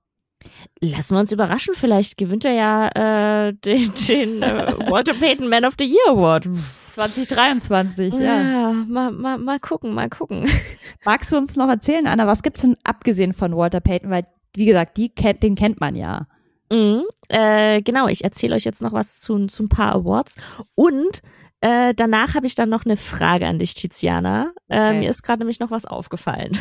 [0.81, 5.64] Lassen wir uns überraschen, vielleicht gewinnt er ja äh, den, den äh, Walter Payton Man
[5.64, 6.49] of the Year Award.
[6.92, 8.20] 2023, ja.
[8.20, 8.72] ja.
[8.88, 10.49] mal, mal, mal gucken, mal gucken.
[11.05, 14.11] Magst du uns noch erzählen, Anna, was gibt's denn abgesehen von Walter Payton?
[14.11, 16.27] Weil, wie gesagt, die kennt, den kennt man ja.
[16.72, 20.37] Mhm, äh, genau, ich erzähle euch jetzt noch was zu, zu ein paar Awards.
[20.75, 21.22] Und
[21.61, 24.53] äh, danach habe ich dann noch eine Frage an dich, Tiziana.
[24.68, 24.99] Äh, okay.
[25.01, 26.59] mir ist gerade nämlich noch was aufgefallen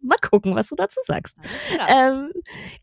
[0.00, 1.36] mal gucken, was du dazu sagst.
[1.88, 2.30] Ähm,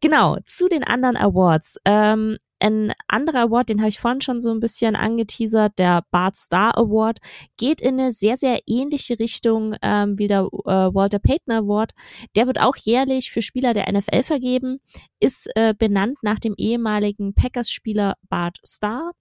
[0.02, 1.78] genau, zu den anderen Awards.
[1.86, 6.38] Ähm, ein anderer Award, den habe ich vorhin schon so ein bisschen angeteasert, der Bart
[6.38, 7.20] Star Award,
[7.58, 11.92] geht in eine sehr, sehr ähnliche Richtung ähm, wie der äh, Walter Payton Award.
[12.36, 14.80] Der wird auch jährlich für Spieler der NFL vergeben,
[15.20, 19.12] ist äh, benannt nach dem ehemaligen Packers-Spieler Bart Starr.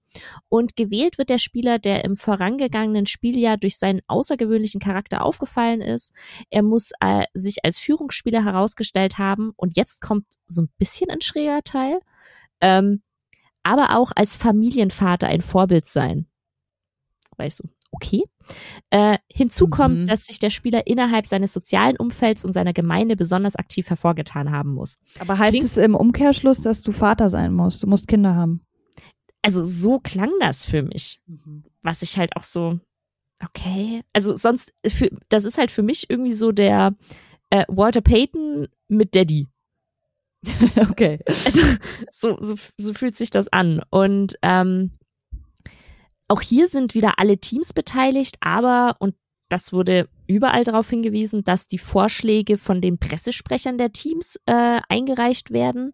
[0.49, 6.13] Und gewählt wird der Spieler, der im vorangegangenen Spieljahr durch seinen außergewöhnlichen Charakter aufgefallen ist.
[6.51, 9.53] Er muss äh, sich als Führungsspieler herausgestellt haben.
[9.57, 12.01] Und jetzt kommt so ein bisschen ein schräger Teil.
[12.61, 13.03] Ähm,
[13.63, 16.27] aber auch als Familienvater ein Vorbild sein.
[17.37, 18.25] Weißt du, okay.
[18.91, 20.07] Äh, hinzu kommt, mhm.
[20.07, 24.75] dass sich der Spieler innerhalb seines sozialen Umfelds und seiner Gemeinde besonders aktiv hervorgetan haben
[24.75, 24.99] muss.
[25.19, 27.83] Aber heißt Klingt, es im Umkehrschluss, dass du Vater sein musst?
[27.83, 28.61] Du musst Kinder haben.
[29.45, 31.21] Also so klang das für mich.
[31.27, 31.65] Mhm.
[31.83, 32.81] Was ich halt auch so,
[33.45, 34.01] okay.
[34.15, 36.95] Also sonst, für, das ist halt für mich irgendwie so der
[37.51, 39.49] äh, Walter Payton mit Daddy.
[40.91, 41.19] okay.
[41.45, 41.61] Also,
[42.11, 43.83] so, so, so fühlt sich das an.
[43.91, 44.93] Und ähm,
[46.27, 49.15] auch hier sind wieder alle Teams beteiligt, aber, und
[49.51, 55.51] das wurde überall darauf hingewiesen, dass die Vorschläge von den Pressesprechern der Teams äh, eingereicht
[55.51, 55.93] werden.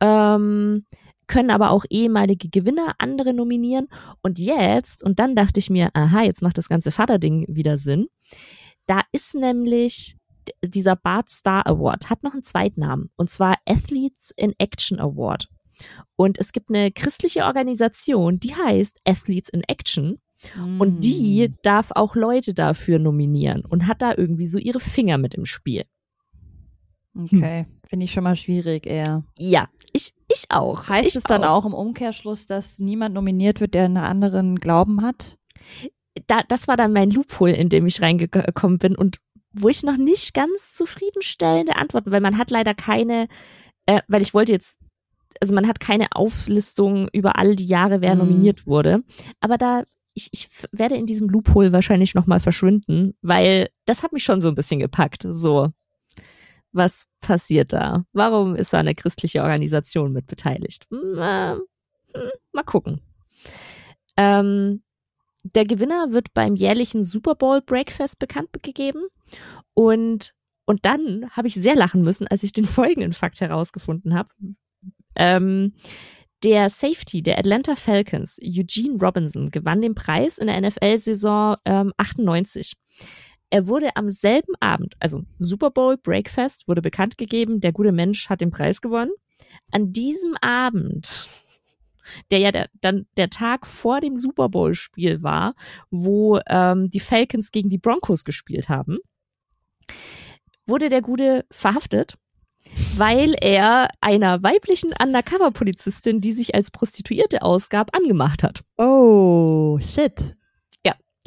[0.00, 0.84] Ähm,
[1.26, 3.88] können aber auch ehemalige Gewinner andere nominieren.
[4.22, 8.06] Und jetzt, und dann dachte ich mir, aha, jetzt macht das ganze Vaterding wieder Sinn.
[8.86, 10.16] Da ist nämlich
[10.64, 15.48] dieser Bart Star Award hat noch einen Zweitnamen und zwar Athletes in Action Award.
[16.14, 20.18] Und es gibt eine christliche Organisation, die heißt Athletes in Action.
[20.54, 20.80] Mm.
[20.80, 21.54] Und die mm.
[21.62, 25.84] darf auch Leute dafür nominieren und hat da irgendwie so ihre Finger mit im Spiel.
[27.18, 27.75] Okay, hm.
[27.88, 29.24] Finde ich schon mal schwierig eher.
[29.38, 30.88] Ja, ich, ich auch.
[30.88, 31.64] Heißt ich es dann auch.
[31.64, 35.36] auch im Umkehrschluss, dass niemand nominiert wird, der einen anderen Glauben hat?
[36.26, 39.18] Da, das war dann mein Loophole, in dem ich reingekommen bin und
[39.52, 43.28] wo ich noch nicht ganz zufriedenstellende Antworten, weil man hat leider keine,
[43.86, 44.78] äh, weil ich wollte jetzt,
[45.40, 48.18] also man hat keine Auflistung über all die Jahre, wer mm.
[48.18, 49.02] nominiert wurde.
[49.40, 54.24] Aber da, ich, ich werde in diesem Loophole wahrscheinlich nochmal verschwinden, weil das hat mich
[54.24, 55.26] schon so ein bisschen gepackt.
[55.30, 55.70] So,
[56.76, 58.04] was passiert da?
[58.12, 60.86] Warum ist da eine christliche Organisation mit beteiligt?
[60.90, 63.00] Hm, äh, hm, mal gucken.
[64.16, 64.82] Ähm,
[65.54, 69.06] der Gewinner wird beim jährlichen Super Bowl Breakfast bekannt gegeben.
[69.74, 70.32] Und,
[70.64, 74.30] und dann habe ich sehr lachen müssen, als ich den folgenden Fakt herausgefunden habe.
[75.14, 75.74] Ähm,
[76.44, 82.74] der Safety der Atlanta Falcons, Eugene Robinson, gewann den Preis in der NFL-Saison ähm, 98.
[83.56, 88.28] Er wurde am selben Abend, also Super Bowl Breakfast, wurde bekannt gegeben, der gute Mensch
[88.28, 89.12] hat den Preis gewonnen.
[89.70, 91.26] An diesem Abend
[92.30, 95.54] der ja der, dann der Tag vor dem Super Bowl-Spiel war,
[95.90, 98.98] wo ähm, die Falcons gegen die Broncos gespielt haben,
[100.66, 102.18] wurde der Gute verhaftet,
[102.94, 108.64] weil er einer weiblichen Undercover-Polizistin, die sich als Prostituierte ausgab, angemacht hat.
[108.76, 110.36] Oh, shit.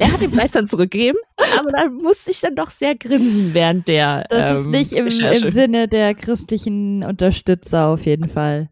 [0.00, 1.20] Der hat den Preis dann zurückgegeben,
[1.58, 4.24] aber da musste ich dann doch sehr grinsen während der.
[4.30, 8.70] Das ähm, ist nicht im, im Sinne der christlichen Unterstützer auf jeden Fall.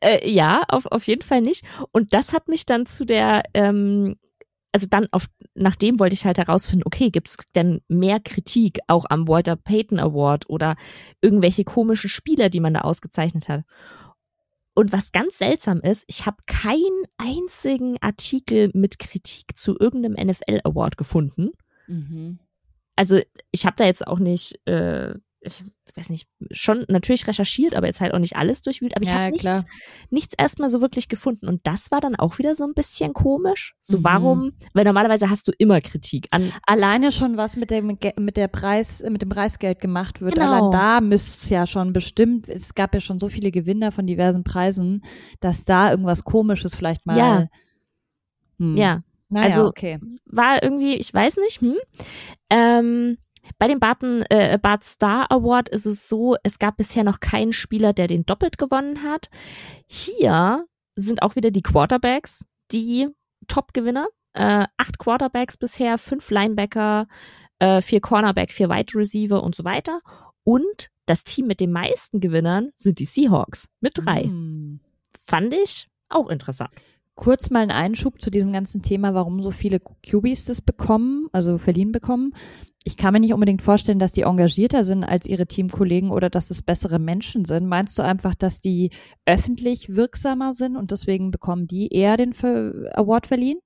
[0.00, 1.64] Äh, ja, auf, auf jeden Fall nicht.
[1.92, 4.16] Und das hat mich dann zu der, ähm,
[4.72, 9.06] also dann auf, nachdem wollte ich halt herausfinden, okay, gibt es denn mehr Kritik auch
[9.08, 10.76] am Walter Payton Award oder
[11.20, 13.62] irgendwelche komischen Spieler, die man da ausgezeichnet hat?
[14.78, 20.60] Und was ganz seltsam ist, ich habe keinen einzigen Artikel mit Kritik zu irgendeinem NFL
[20.62, 21.50] Award gefunden.
[21.88, 22.38] Mhm.
[22.94, 23.18] Also
[23.50, 25.62] ich habe da jetzt auch nicht äh, ich
[25.94, 29.16] weiß nicht, schon natürlich recherchiert, aber jetzt halt auch nicht alles durchwühlt, aber ich ja,
[29.16, 29.64] habe nichts,
[30.10, 31.46] nichts erstmal so wirklich gefunden.
[31.48, 33.74] Und das war dann auch wieder so ein bisschen komisch.
[33.80, 34.04] So, mhm.
[34.04, 34.52] warum?
[34.72, 36.52] Weil normalerweise hast du immer Kritik an.
[36.66, 40.34] Alleine schon was mit dem, mit der Preis, mit dem Preisgeld gemacht wird.
[40.34, 40.46] Genau.
[40.46, 44.06] Allein da müsste es ja schon bestimmt, es gab ja schon so viele Gewinner von
[44.06, 45.02] diversen Preisen,
[45.40, 47.16] dass da irgendwas komisches vielleicht mal.
[47.16, 47.46] Ja.
[48.58, 48.76] Hm.
[48.76, 49.02] Ja.
[49.30, 49.98] Naja, also okay.
[50.24, 51.76] war irgendwie, ich weiß nicht, hm.
[52.48, 53.18] Ähm,
[53.58, 57.52] bei dem Barton, äh, Bart Star Award ist es so, es gab bisher noch keinen
[57.52, 59.30] Spieler, der den doppelt gewonnen hat.
[59.86, 63.08] Hier sind auch wieder die Quarterbacks die
[63.46, 64.08] Top-Gewinner.
[64.34, 67.06] Äh, acht Quarterbacks bisher, fünf Linebacker,
[67.58, 70.00] äh, vier Cornerback, vier Wide Receiver und so weiter.
[70.44, 74.24] Und das Team mit den meisten Gewinnern sind die Seahawks mit drei.
[74.24, 74.80] Mm.
[75.18, 76.70] Fand ich auch interessant.
[77.14, 81.58] Kurz mal einen Einschub zu diesem ganzen Thema, warum so viele QBs das bekommen, also
[81.58, 82.32] verliehen bekommen
[82.88, 86.50] ich kann mir nicht unbedingt vorstellen, dass die engagierter sind als ihre Teamkollegen oder dass
[86.50, 87.66] es bessere Menschen sind.
[87.66, 88.92] Meinst du einfach, dass die
[89.26, 93.58] öffentlich wirksamer sind und deswegen bekommen die eher den Award verliehen?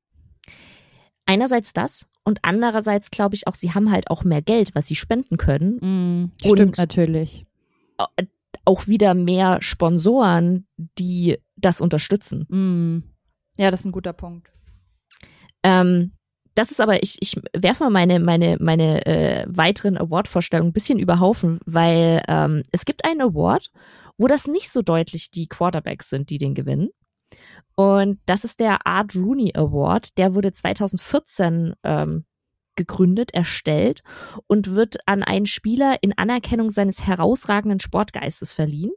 [1.24, 4.96] Einerseits das und andererseits glaube ich auch, sie haben halt auch mehr Geld, was sie
[4.96, 6.32] spenden können.
[6.32, 7.46] Mm, stimmt natürlich.
[8.64, 10.66] Auch wieder mehr Sponsoren,
[10.98, 12.46] die das unterstützen.
[12.48, 13.04] Mm.
[13.56, 14.50] Ja, das ist ein guter Punkt.
[15.62, 16.10] Ähm,
[16.54, 20.98] das ist aber, ich, ich werfe mal meine, meine, meine äh, weiteren Award-Vorstellungen ein bisschen
[20.98, 23.70] über Haufen, weil ähm, es gibt einen Award,
[24.18, 26.90] wo das nicht so deutlich die Quarterbacks sind, die den gewinnen.
[27.74, 30.18] Und das ist der Art Rooney Award.
[30.18, 32.24] Der wurde 2014 ähm,
[32.76, 34.02] gegründet, erstellt
[34.46, 38.92] und wird an einen Spieler in Anerkennung seines herausragenden Sportgeistes verliehen.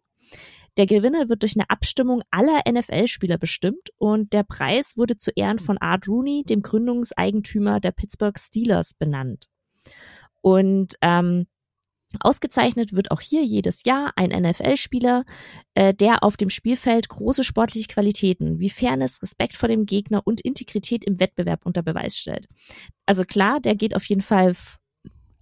[0.78, 5.60] Der Gewinner wird durch eine Abstimmung aller NFL-Spieler bestimmt und der Preis wurde zu Ehren
[5.60, 9.46] von Art Rooney, dem Gründungseigentümer der Pittsburgh Steelers, benannt.
[10.42, 11.48] Und ähm,
[12.20, 15.26] Ausgezeichnet wird auch hier jedes Jahr ein NFL-Spieler,
[15.74, 20.42] äh, der auf dem Spielfeld große sportliche Qualitäten wie Fairness, Respekt vor dem Gegner und
[20.42, 22.48] Integrität im Wettbewerb unter Beweis stellt.
[23.06, 24.56] Also klar, der geht auf jeden Fall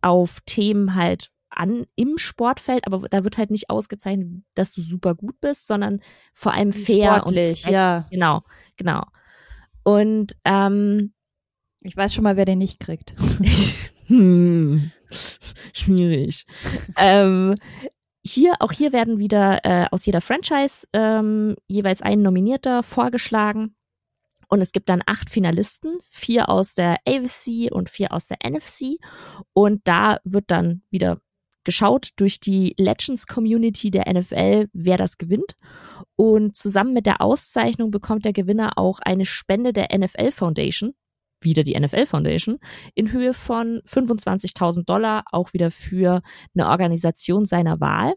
[0.02, 5.16] auf Themen halt an im Sportfeld, aber da wird halt nicht ausgezeichnet, dass du super
[5.16, 6.02] gut bist, sondern
[6.34, 8.08] vor allem fair Sportlich, und ja.
[8.10, 8.44] Genau,
[8.78, 9.04] genau.
[9.84, 11.14] Und ähm,
[11.82, 13.16] ich weiß schon mal, wer den nicht kriegt.
[14.08, 14.92] hm,
[15.74, 16.46] schwierig.
[16.98, 17.56] ähm,
[18.26, 23.76] hier, auch hier werden wieder äh, aus jeder Franchise ähm, jeweils ein Nominierter vorgeschlagen.
[24.48, 29.00] Und es gibt dann acht Finalisten, vier aus der AFC und vier aus der NFC.
[29.54, 31.20] Und da wird dann wieder
[31.64, 35.56] geschaut durch die Legends Community der NFL, wer das gewinnt.
[36.16, 40.94] Und zusammen mit der Auszeichnung bekommt der Gewinner auch eine Spende der NFL Foundation,
[41.42, 42.60] wieder die NFL Foundation,
[42.94, 46.22] in Höhe von 25.000 Dollar, auch wieder für
[46.56, 48.14] eine Organisation seiner Wahl.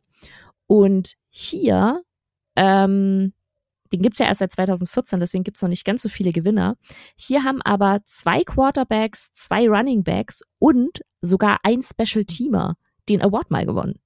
[0.67, 2.03] Und hier,
[2.57, 3.33] ähm,
[3.93, 6.77] den gibt's ja erst seit 2014, deswegen gibt's noch nicht ganz so viele Gewinner.
[7.17, 12.77] Hier haben aber zwei Quarterbacks, zwei Running Backs und sogar ein Special Teamer
[13.09, 13.99] den Award mal gewonnen.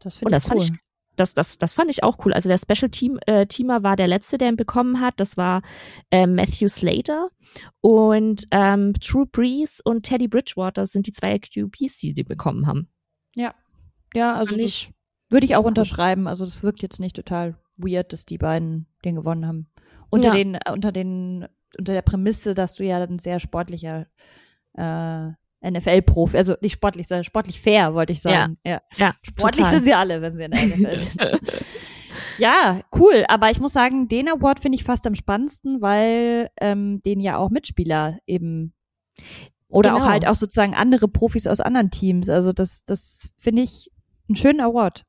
[0.00, 0.60] Das finde ich das cool.
[0.60, 0.80] Fand ich,
[1.16, 2.32] das, das, das fand ich auch cool.
[2.32, 5.14] Also der Special Team, äh, Teamer war der letzte, der ihn bekommen hat.
[5.16, 5.62] Das war
[6.10, 7.30] äh, Matthew Slater.
[7.80, 12.88] Und ähm, True Breeze und Teddy Bridgewater sind die zwei QBs, die die bekommen haben.
[13.34, 13.54] Ja.
[14.14, 14.90] Ja, also das
[15.30, 16.28] würde ich auch unterschreiben.
[16.28, 19.68] Also das wirkt jetzt nicht total weird, dass die beiden den gewonnen haben.
[20.10, 20.34] Unter ja.
[20.34, 24.06] den, äh, unter den, unter der Prämisse, dass du ja ein sehr sportlicher
[24.74, 25.32] äh,
[25.64, 28.58] NFL-Profi, also nicht sportlich, sondern sportlich fair, wollte ich sagen.
[28.64, 28.80] Ja, ja.
[28.96, 29.70] ja sportlich total.
[29.70, 31.64] sind sie alle, wenn sie in der NFL sind.
[32.38, 33.24] ja, cool.
[33.28, 37.36] Aber ich muss sagen, den Award finde ich fast am spannendsten, weil ähm, den ja
[37.38, 38.74] auch Mitspieler eben
[39.68, 40.04] oder genau.
[40.04, 42.28] auch halt auch sozusagen andere Profis aus anderen Teams.
[42.28, 43.90] Also das, das finde ich
[44.28, 45.04] einen schönen Award.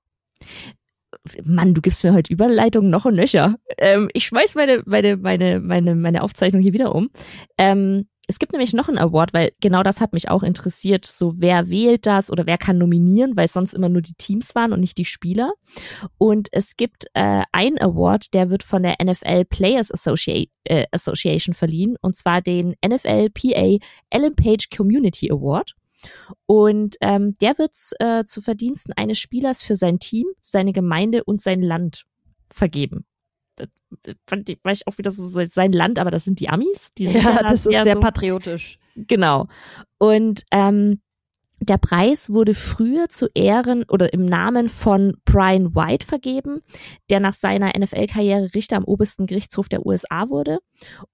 [1.43, 3.55] Mann, du gibst mir heute Überleitung noch und nöcher.
[3.77, 7.10] Ähm, ich schmeiß meine, meine, meine, meine, meine Aufzeichnung hier wieder um.
[7.57, 11.05] Ähm, es gibt nämlich noch einen Award, weil genau das hat mich auch interessiert.
[11.05, 14.73] So, wer wählt das oder wer kann nominieren, weil sonst immer nur die Teams waren
[14.73, 15.53] und nicht die Spieler.
[16.17, 21.53] Und es gibt äh, einen Award, der wird von der NFL Players Associ äh, Association
[21.53, 23.77] verliehen, und zwar den NFL PA
[24.09, 25.71] Ellen Page Community Award.
[26.45, 31.41] Und ähm, der wird äh, zu Verdiensten eines Spielers für sein Team, seine Gemeinde und
[31.41, 32.03] sein Land
[32.49, 33.05] vergeben
[34.28, 36.93] fand ich, war ich auch wieder so, so sein Land, aber das sind die Amis.
[36.97, 38.80] Die ja, ja das ist sehr so, patriotisch.
[38.95, 39.47] Genau.
[39.97, 41.02] Und ähm,
[41.60, 46.62] der Preis wurde früher zu Ehren oder im Namen von Brian White vergeben,
[47.10, 50.60] der nach seiner NFL-Karriere Richter am obersten Gerichtshof der USA wurde.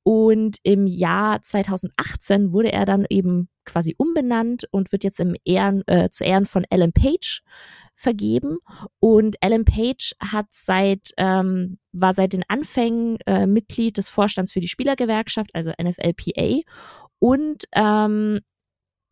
[0.03, 5.83] Und im Jahr 2018 wurde er dann eben quasi umbenannt und wird jetzt im Ehren,
[5.87, 7.41] äh, zu Ehren von Alan Page
[7.95, 8.57] vergeben.
[8.99, 14.59] Und Alan Page hat seit, ähm, war seit den Anfängen äh, Mitglied des Vorstands für
[14.59, 16.61] die Spielergewerkschaft, also NFLPA,
[17.19, 18.39] und ähm,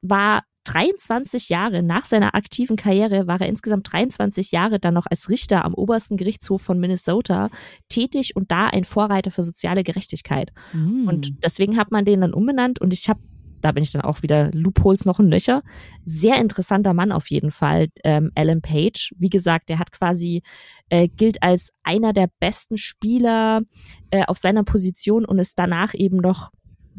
[0.01, 5.29] war 23 Jahre nach seiner aktiven Karriere war er insgesamt 23 Jahre dann noch als
[5.29, 7.49] Richter am obersten Gerichtshof von Minnesota
[7.89, 10.51] tätig und da ein Vorreiter für soziale Gerechtigkeit.
[10.73, 11.07] Mm.
[11.07, 13.19] Und deswegen hat man den dann umbenannt und ich habe
[13.61, 15.63] da bin ich dann auch wieder Loopholes noch ein Nöcher.
[16.05, 19.13] Sehr interessanter Mann auf jeden Fall, ähm, Alan Page.
[19.17, 20.43] Wie gesagt, der hat quasi,
[20.89, 23.61] äh, gilt als einer der besten Spieler
[24.09, 26.51] äh, auf seiner Position und ist danach eben noch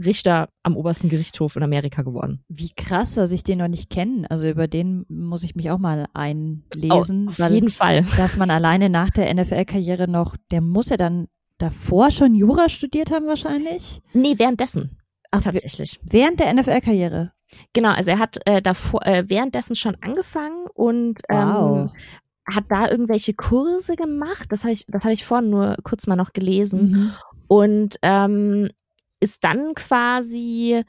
[0.03, 2.44] Richter am obersten Gerichtshof in Amerika geworden.
[2.48, 4.27] Wie krass, dass ich den noch nicht kenne.
[4.31, 7.29] Also über den muss ich mich auch mal einlesen.
[7.29, 8.05] Oh, auf jeden Fall.
[8.16, 13.11] Dass man alleine nach der NFL-Karriere noch, der muss ja dann davor schon Jura studiert
[13.11, 14.01] haben wahrscheinlich?
[14.14, 14.98] Nee, währenddessen.
[15.32, 15.98] Ach, tatsächlich.
[16.04, 17.32] Während der NFL-Karriere.
[17.72, 21.90] Genau, also er hat äh, davor äh, währenddessen schon angefangen und ähm,
[22.50, 24.46] hat da irgendwelche Kurse gemacht.
[24.50, 26.90] Das habe ich, das habe ich vorhin nur kurz mal noch gelesen.
[26.90, 27.12] Mhm.
[27.48, 28.70] Und ähm,
[29.20, 30.82] ist dann quasi,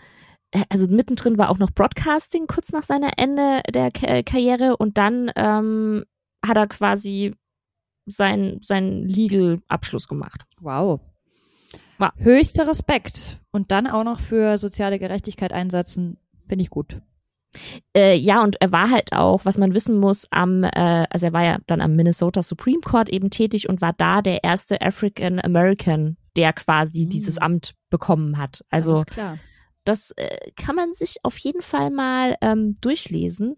[0.52, 4.98] äh, also mittendrin war auch noch Broadcasting kurz nach seiner Ende der K Karriere und
[4.98, 6.04] dann ähm,
[6.46, 7.36] hat er quasi
[8.06, 10.46] seinen sein Legal-Abschluss gemacht.
[10.60, 11.00] Wow.
[12.18, 12.26] Ja.
[12.26, 13.40] Höchster Respekt.
[13.52, 17.02] Und dann auch noch für soziale Gerechtigkeit einsetzen, finde ich gut.
[17.96, 21.34] Äh, ja, und er war halt auch, was man wissen muss, am, äh, also er
[21.34, 25.40] war ja dann am Minnesota Supreme Court eben tätig und war da der erste African
[25.40, 27.10] American, der quasi mhm.
[27.10, 28.66] dieses Amt bekommen hat.
[28.70, 29.04] Also
[29.86, 33.58] das äh, kann man sich auf jeden Fall mal ähm, durchlesen.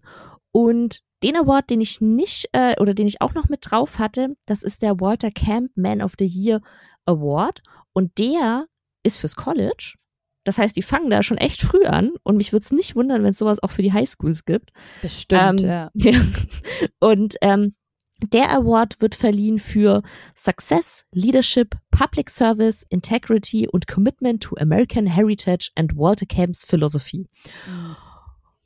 [0.51, 4.35] Und den Award, den ich nicht äh, oder den ich auch noch mit drauf hatte,
[4.45, 6.61] das ist der Walter Camp Man of the Year
[7.05, 7.61] Award.
[7.95, 8.67] Und der
[9.03, 9.95] ist fürs College.
[10.43, 13.23] Das heißt, die fangen da schon echt früh an und mich würde es nicht wundern,
[13.23, 14.71] wenn es sowas auch für die Highschools gibt.
[15.01, 15.91] Bestimmt, ähm, ja.
[15.95, 16.21] ja.
[16.99, 17.73] Und ähm,
[18.21, 20.03] der Award wird verliehen für
[20.35, 27.27] Success, Leadership, Public Service, Integrity und Commitment to American Heritage and Walter Camps Philosophy.
[27.67, 27.95] Mhm.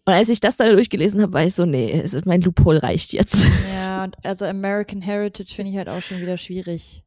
[0.06, 3.38] Und als ich das da durchgelesen habe, war ich so, nee, mein Loophole reicht jetzt.
[3.72, 7.04] Ja, also American Heritage finde ich halt auch schon wieder schwierig.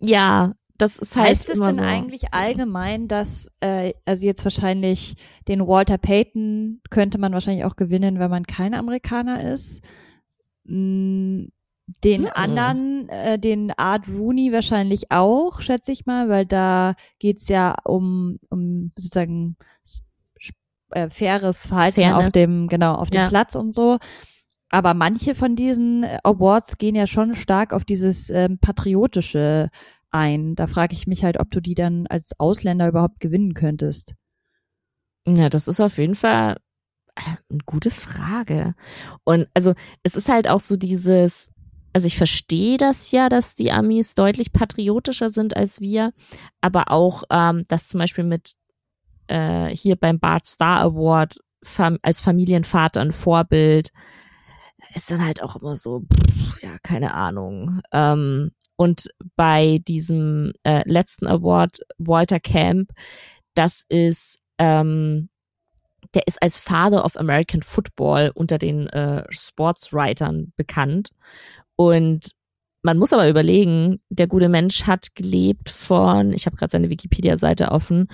[0.00, 1.82] Ja, das ist halt heißt es denn so.
[1.82, 5.14] eigentlich allgemein, dass äh, also jetzt wahrscheinlich
[5.46, 9.84] den Walter Payton könnte man wahrscheinlich auch gewinnen, wenn man kein Amerikaner ist.
[10.64, 11.44] Mm,
[12.02, 12.30] den hm.
[12.32, 18.38] anderen, äh, den Art Rooney wahrscheinlich auch, schätze ich mal, weil da geht's ja um,
[18.48, 19.56] um sozusagen
[20.90, 22.26] äh, faires Verhalten Fairness.
[22.26, 23.28] auf dem, genau, auf dem ja.
[23.28, 23.98] Platz und so.
[24.70, 29.68] Aber manche von diesen Awards gehen ja schon stark auf dieses ähm, patriotische
[30.14, 30.54] ein.
[30.54, 34.14] Da frage ich mich halt, ob du die dann als Ausländer überhaupt gewinnen könntest.
[35.26, 36.56] Ja, das ist auf jeden Fall
[37.16, 38.74] äh, eine gute Frage.
[39.24, 41.50] Und also es ist halt auch so dieses,
[41.92, 46.12] also ich verstehe das ja, dass die Amis deutlich patriotischer sind als wir,
[46.60, 48.52] aber auch, ähm, dass zum Beispiel mit
[49.28, 53.90] äh, hier beim Bart Star Award fam als Familienvater ein Vorbild
[54.94, 57.80] ist dann halt auch immer so, pff, ja, keine Ahnung.
[57.92, 62.90] Ähm, und bei diesem äh, letzten Award, Walter Camp,
[63.54, 65.28] das ist, ähm,
[66.14, 71.10] der ist als Father of American Football unter den äh, Sportswritern bekannt.
[71.76, 72.34] Und
[72.82, 77.70] man muss aber überlegen, der gute Mensch hat gelebt von, ich habe gerade seine Wikipedia-Seite
[77.72, 78.08] offen,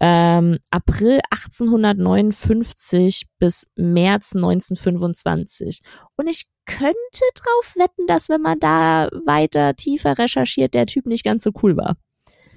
[0.00, 5.82] ähm, April 1859 bis März 1925.
[6.16, 6.96] Und ich könnte
[7.34, 11.76] drauf wetten, dass wenn man da weiter tiefer recherchiert, der Typ nicht ganz so cool
[11.76, 11.96] war.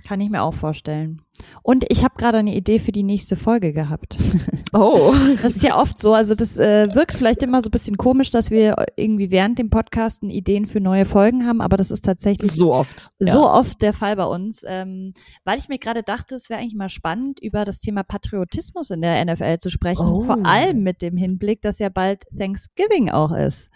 [0.05, 1.21] Kann ich mir auch vorstellen.
[1.61, 4.17] Und ich habe gerade eine Idee für die nächste Folge gehabt.
[4.71, 5.15] Oh.
[5.41, 6.13] Das ist ja oft so.
[6.13, 9.71] Also das äh, wirkt vielleicht immer so ein bisschen komisch, dass wir irgendwie während dem
[9.71, 13.09] Podcasten Ideen für neue Folgen haben, aber das ist tatsächlich so oft.
[13.17, 13.51] So ja.
[13.51, 14.63] oft der Fall bei uns.
[14.67, 18.91] Ähm, weil ich mir gerade dachte, es wäre eigentlich mal spannend, über das Thema Patriotismus
[18.91, 20.05] in der NFL zu sprechen.
[20.05, 20.21] Oh.
[20.21, 23.71] Vor allem mit dem Hinblick, dass ja bald Thanksgiving auch ist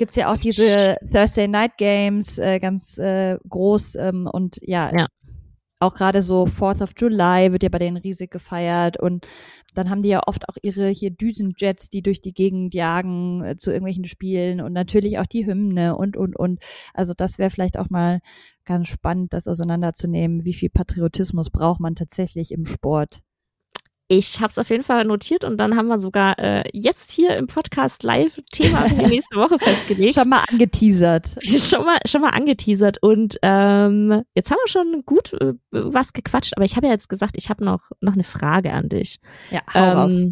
[0.00, 5.08] gibt's ja auch diese Thursday Night Games äh, ganz äh, groß ähm, und ja, ja.
[5.78, 9.26] auch gerade so Fourth of July wird ja bei denen riesig gefeiert und
[9.74, 13.56] dann haben die ja oft auch ihre hier Düsenjets, die durch die Gegend jagen äh,
[13.56, 16.60] zu irgendwelchen Spielen und natürlich auch die Hymne und und und.
[16.94, 18.20] Also das wäre vielleicht auch mal
[18.64, 20.46] ganz spannend, das auseinanderzunehmen.
[20.46, 23.20] Wie viel Patriotismus braucht man tatsächlich im Sport?
[24.12, 27.36] Ich habe es auf jeden Fall notiert und dann haben wir sogar äh, jetzt hier
[27.36, 30.16] im Podcast live Thema für die nächste Woche festgelegt.
[30.16, 31.28] schon mal angeteasert.
[31.44, 36.54] schon mal schon mal angeteasert und ähm, jetzt haben wir schon gut äh, was gequatscht,
[36.56, 39.20] aber ich habe ja jetzt gesagt, ich habe noch noch eine Frage an dich.
[39.52, 40.26] Ja, hau ähm, raus.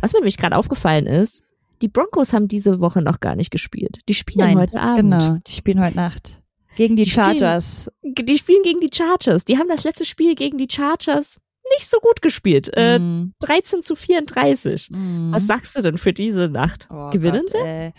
[0.00, 1.44] Was mir nämlich gerade aufgefallen ist,
[1.82, 4.00] die Broncos haben diese Woche noch gar nicht gespielt.
[4.08, 5.20] Die spielen Nein, heute Abend.
[5.20, 6.42] Genau, die spielen heute Nacht.
[6.74, 7.88] Gegen die, die Chargers.
[8.00, 9.44] Spielen, die spielen gegen die Chargers.
[9.44, 11.38] Die haben das letzte Spiel gegen die Chargers
[11.76, 12.70] nicht so gut gespielt.
[12.74, 13.32] Äh, mm.
[13.40, 14.90] 13 zu 34.
[14.90, 15.32] Mm.
[15.32, 16.88] Was sagst du denn für diese Nacht?
[16.90, 17.58] Oh Gewinnen Gott, sie?
[17.58, 17.92] Äh.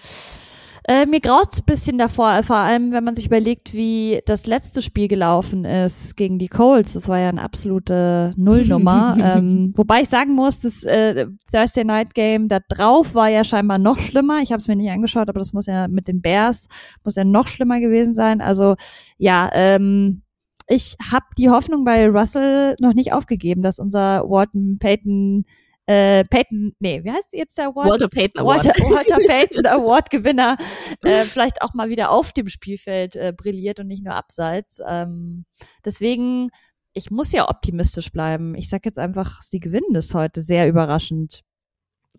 [0.88, 4.82] Äh, mir graut's ein bisschen davor, vor allem wenn man sich überlegt, wie das letzte
[4.82, 6.94] Spiel gelaufen ist gegen die Colts.
[6.94, 9.16] Das war ja eine absolute Nullnummer.
[9.22, 13.78] ähm, wobei ich sagen muss, das äh, Thursday Night Game da drauf war ja scheinbar
[13.78, 14.40] noch schlimmer.
[14.42, 16.68] Ich habe es mir nicht angeschaut, aber das muss ja mit den Bears
[17.04, 18.42] muss ja noch schlimmer gewesen sein.
[18.42, 18.76] Also
[19.18, 20.24] ja, ähm,
[20.72, 25.46] ich habe die Hoffnung bei Russell noch nicht aufgegeben, dass unser Walton Payton
[25.86, 27.90] äh, Payton, nee, wie heißt jetzt der Award?
[27.90, 28.66] Walter Payton Award.
[28.66, 30.58] Walter, Walter Payton Award Gewinner
[31.02, 34.80] äh, vielleicht auch mal wieder auf dem Spielfeld äh, brilliert und nicht nur abseits.
[34.88, 35.46] Ähm,
[35.84, 36.50] deswegen,
[36.94, 38.56] ich muss ja optimistisch bleiben.
[38.56, 41.44] Ich sag jetzt einfach, sie gewinnen das heute sehr überraschend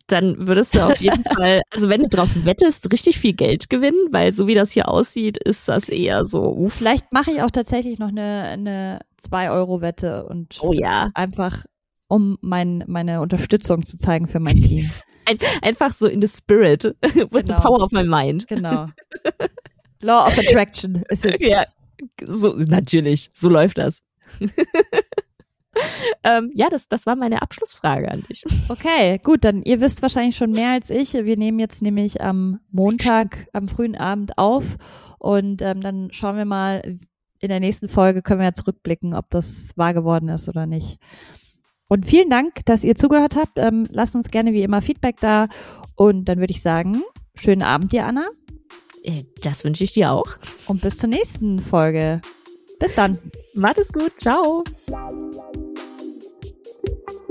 [0.06, 4.08] dann würdest du auf jeden Fall, also wenn du drauf wettest, richtig viel Geld gewinnen,
[4.10, 6.54] weil so wie das hier aussieht, ist das eher so.
[6.54, 6.74] Uff.
[6.74, 11.10] Vielleicht mache ich auch tatsächlich noch eine, eine 2-Euro-Wette und oh ja.
[11.14, 11.64] einfach,
[12.08, 14.90] um mein, meine Unterstützung zu zeigen für mein Team.
[15.24, 17.46] Ein, einfach so in the spirit, with genau.
[17.46, 18.48] the power of my mind.
[18.48, 18.88] Genau.
[20.00, 21.44] Law of Attraction ist jetzt.
[21.44, 21.64] Ja,
[22.24, 24.02] so, natürlich, so läuft das.
[26.24, 28.44] ähm, ja, das, das war meine Abschlussfrage an dich.
[28.68, 31.14] Okay, gut, dann ihr wisst wahrscheinlich schon mehr als ich.
[31.14, 34.64] Wir nehmen jetzt nämlich am Montag, am frühen Abend auf
[35.18, 36.98] und ähm, dann schauen wir mal,
[37.42, 40.98] in der nächsten Folge können wir ja zurückblicken, ob das wahr geworden ist oder nicht.
[41.88, 43.58] Und vielen Dank, dass ihr zugehört habt.
[43.58, 45.48] Ähm, lasst uns gerne wie immer Feedback da.
[45.94, 47.02] Und dann würde ich sagen,
[47.34, 48.24] schönen Abend dir, Anna.
[49.02, 50.36] Äh, das wünsche ich dir auch.
[50.66, 52.22] Und bis zur nächsten Folge.
[52.78, 53.18] Bis dann.
[53.54, 54.12] Macht es gut.
[54.18, 54.64] Ciao.
[56.92, 57.21] thank you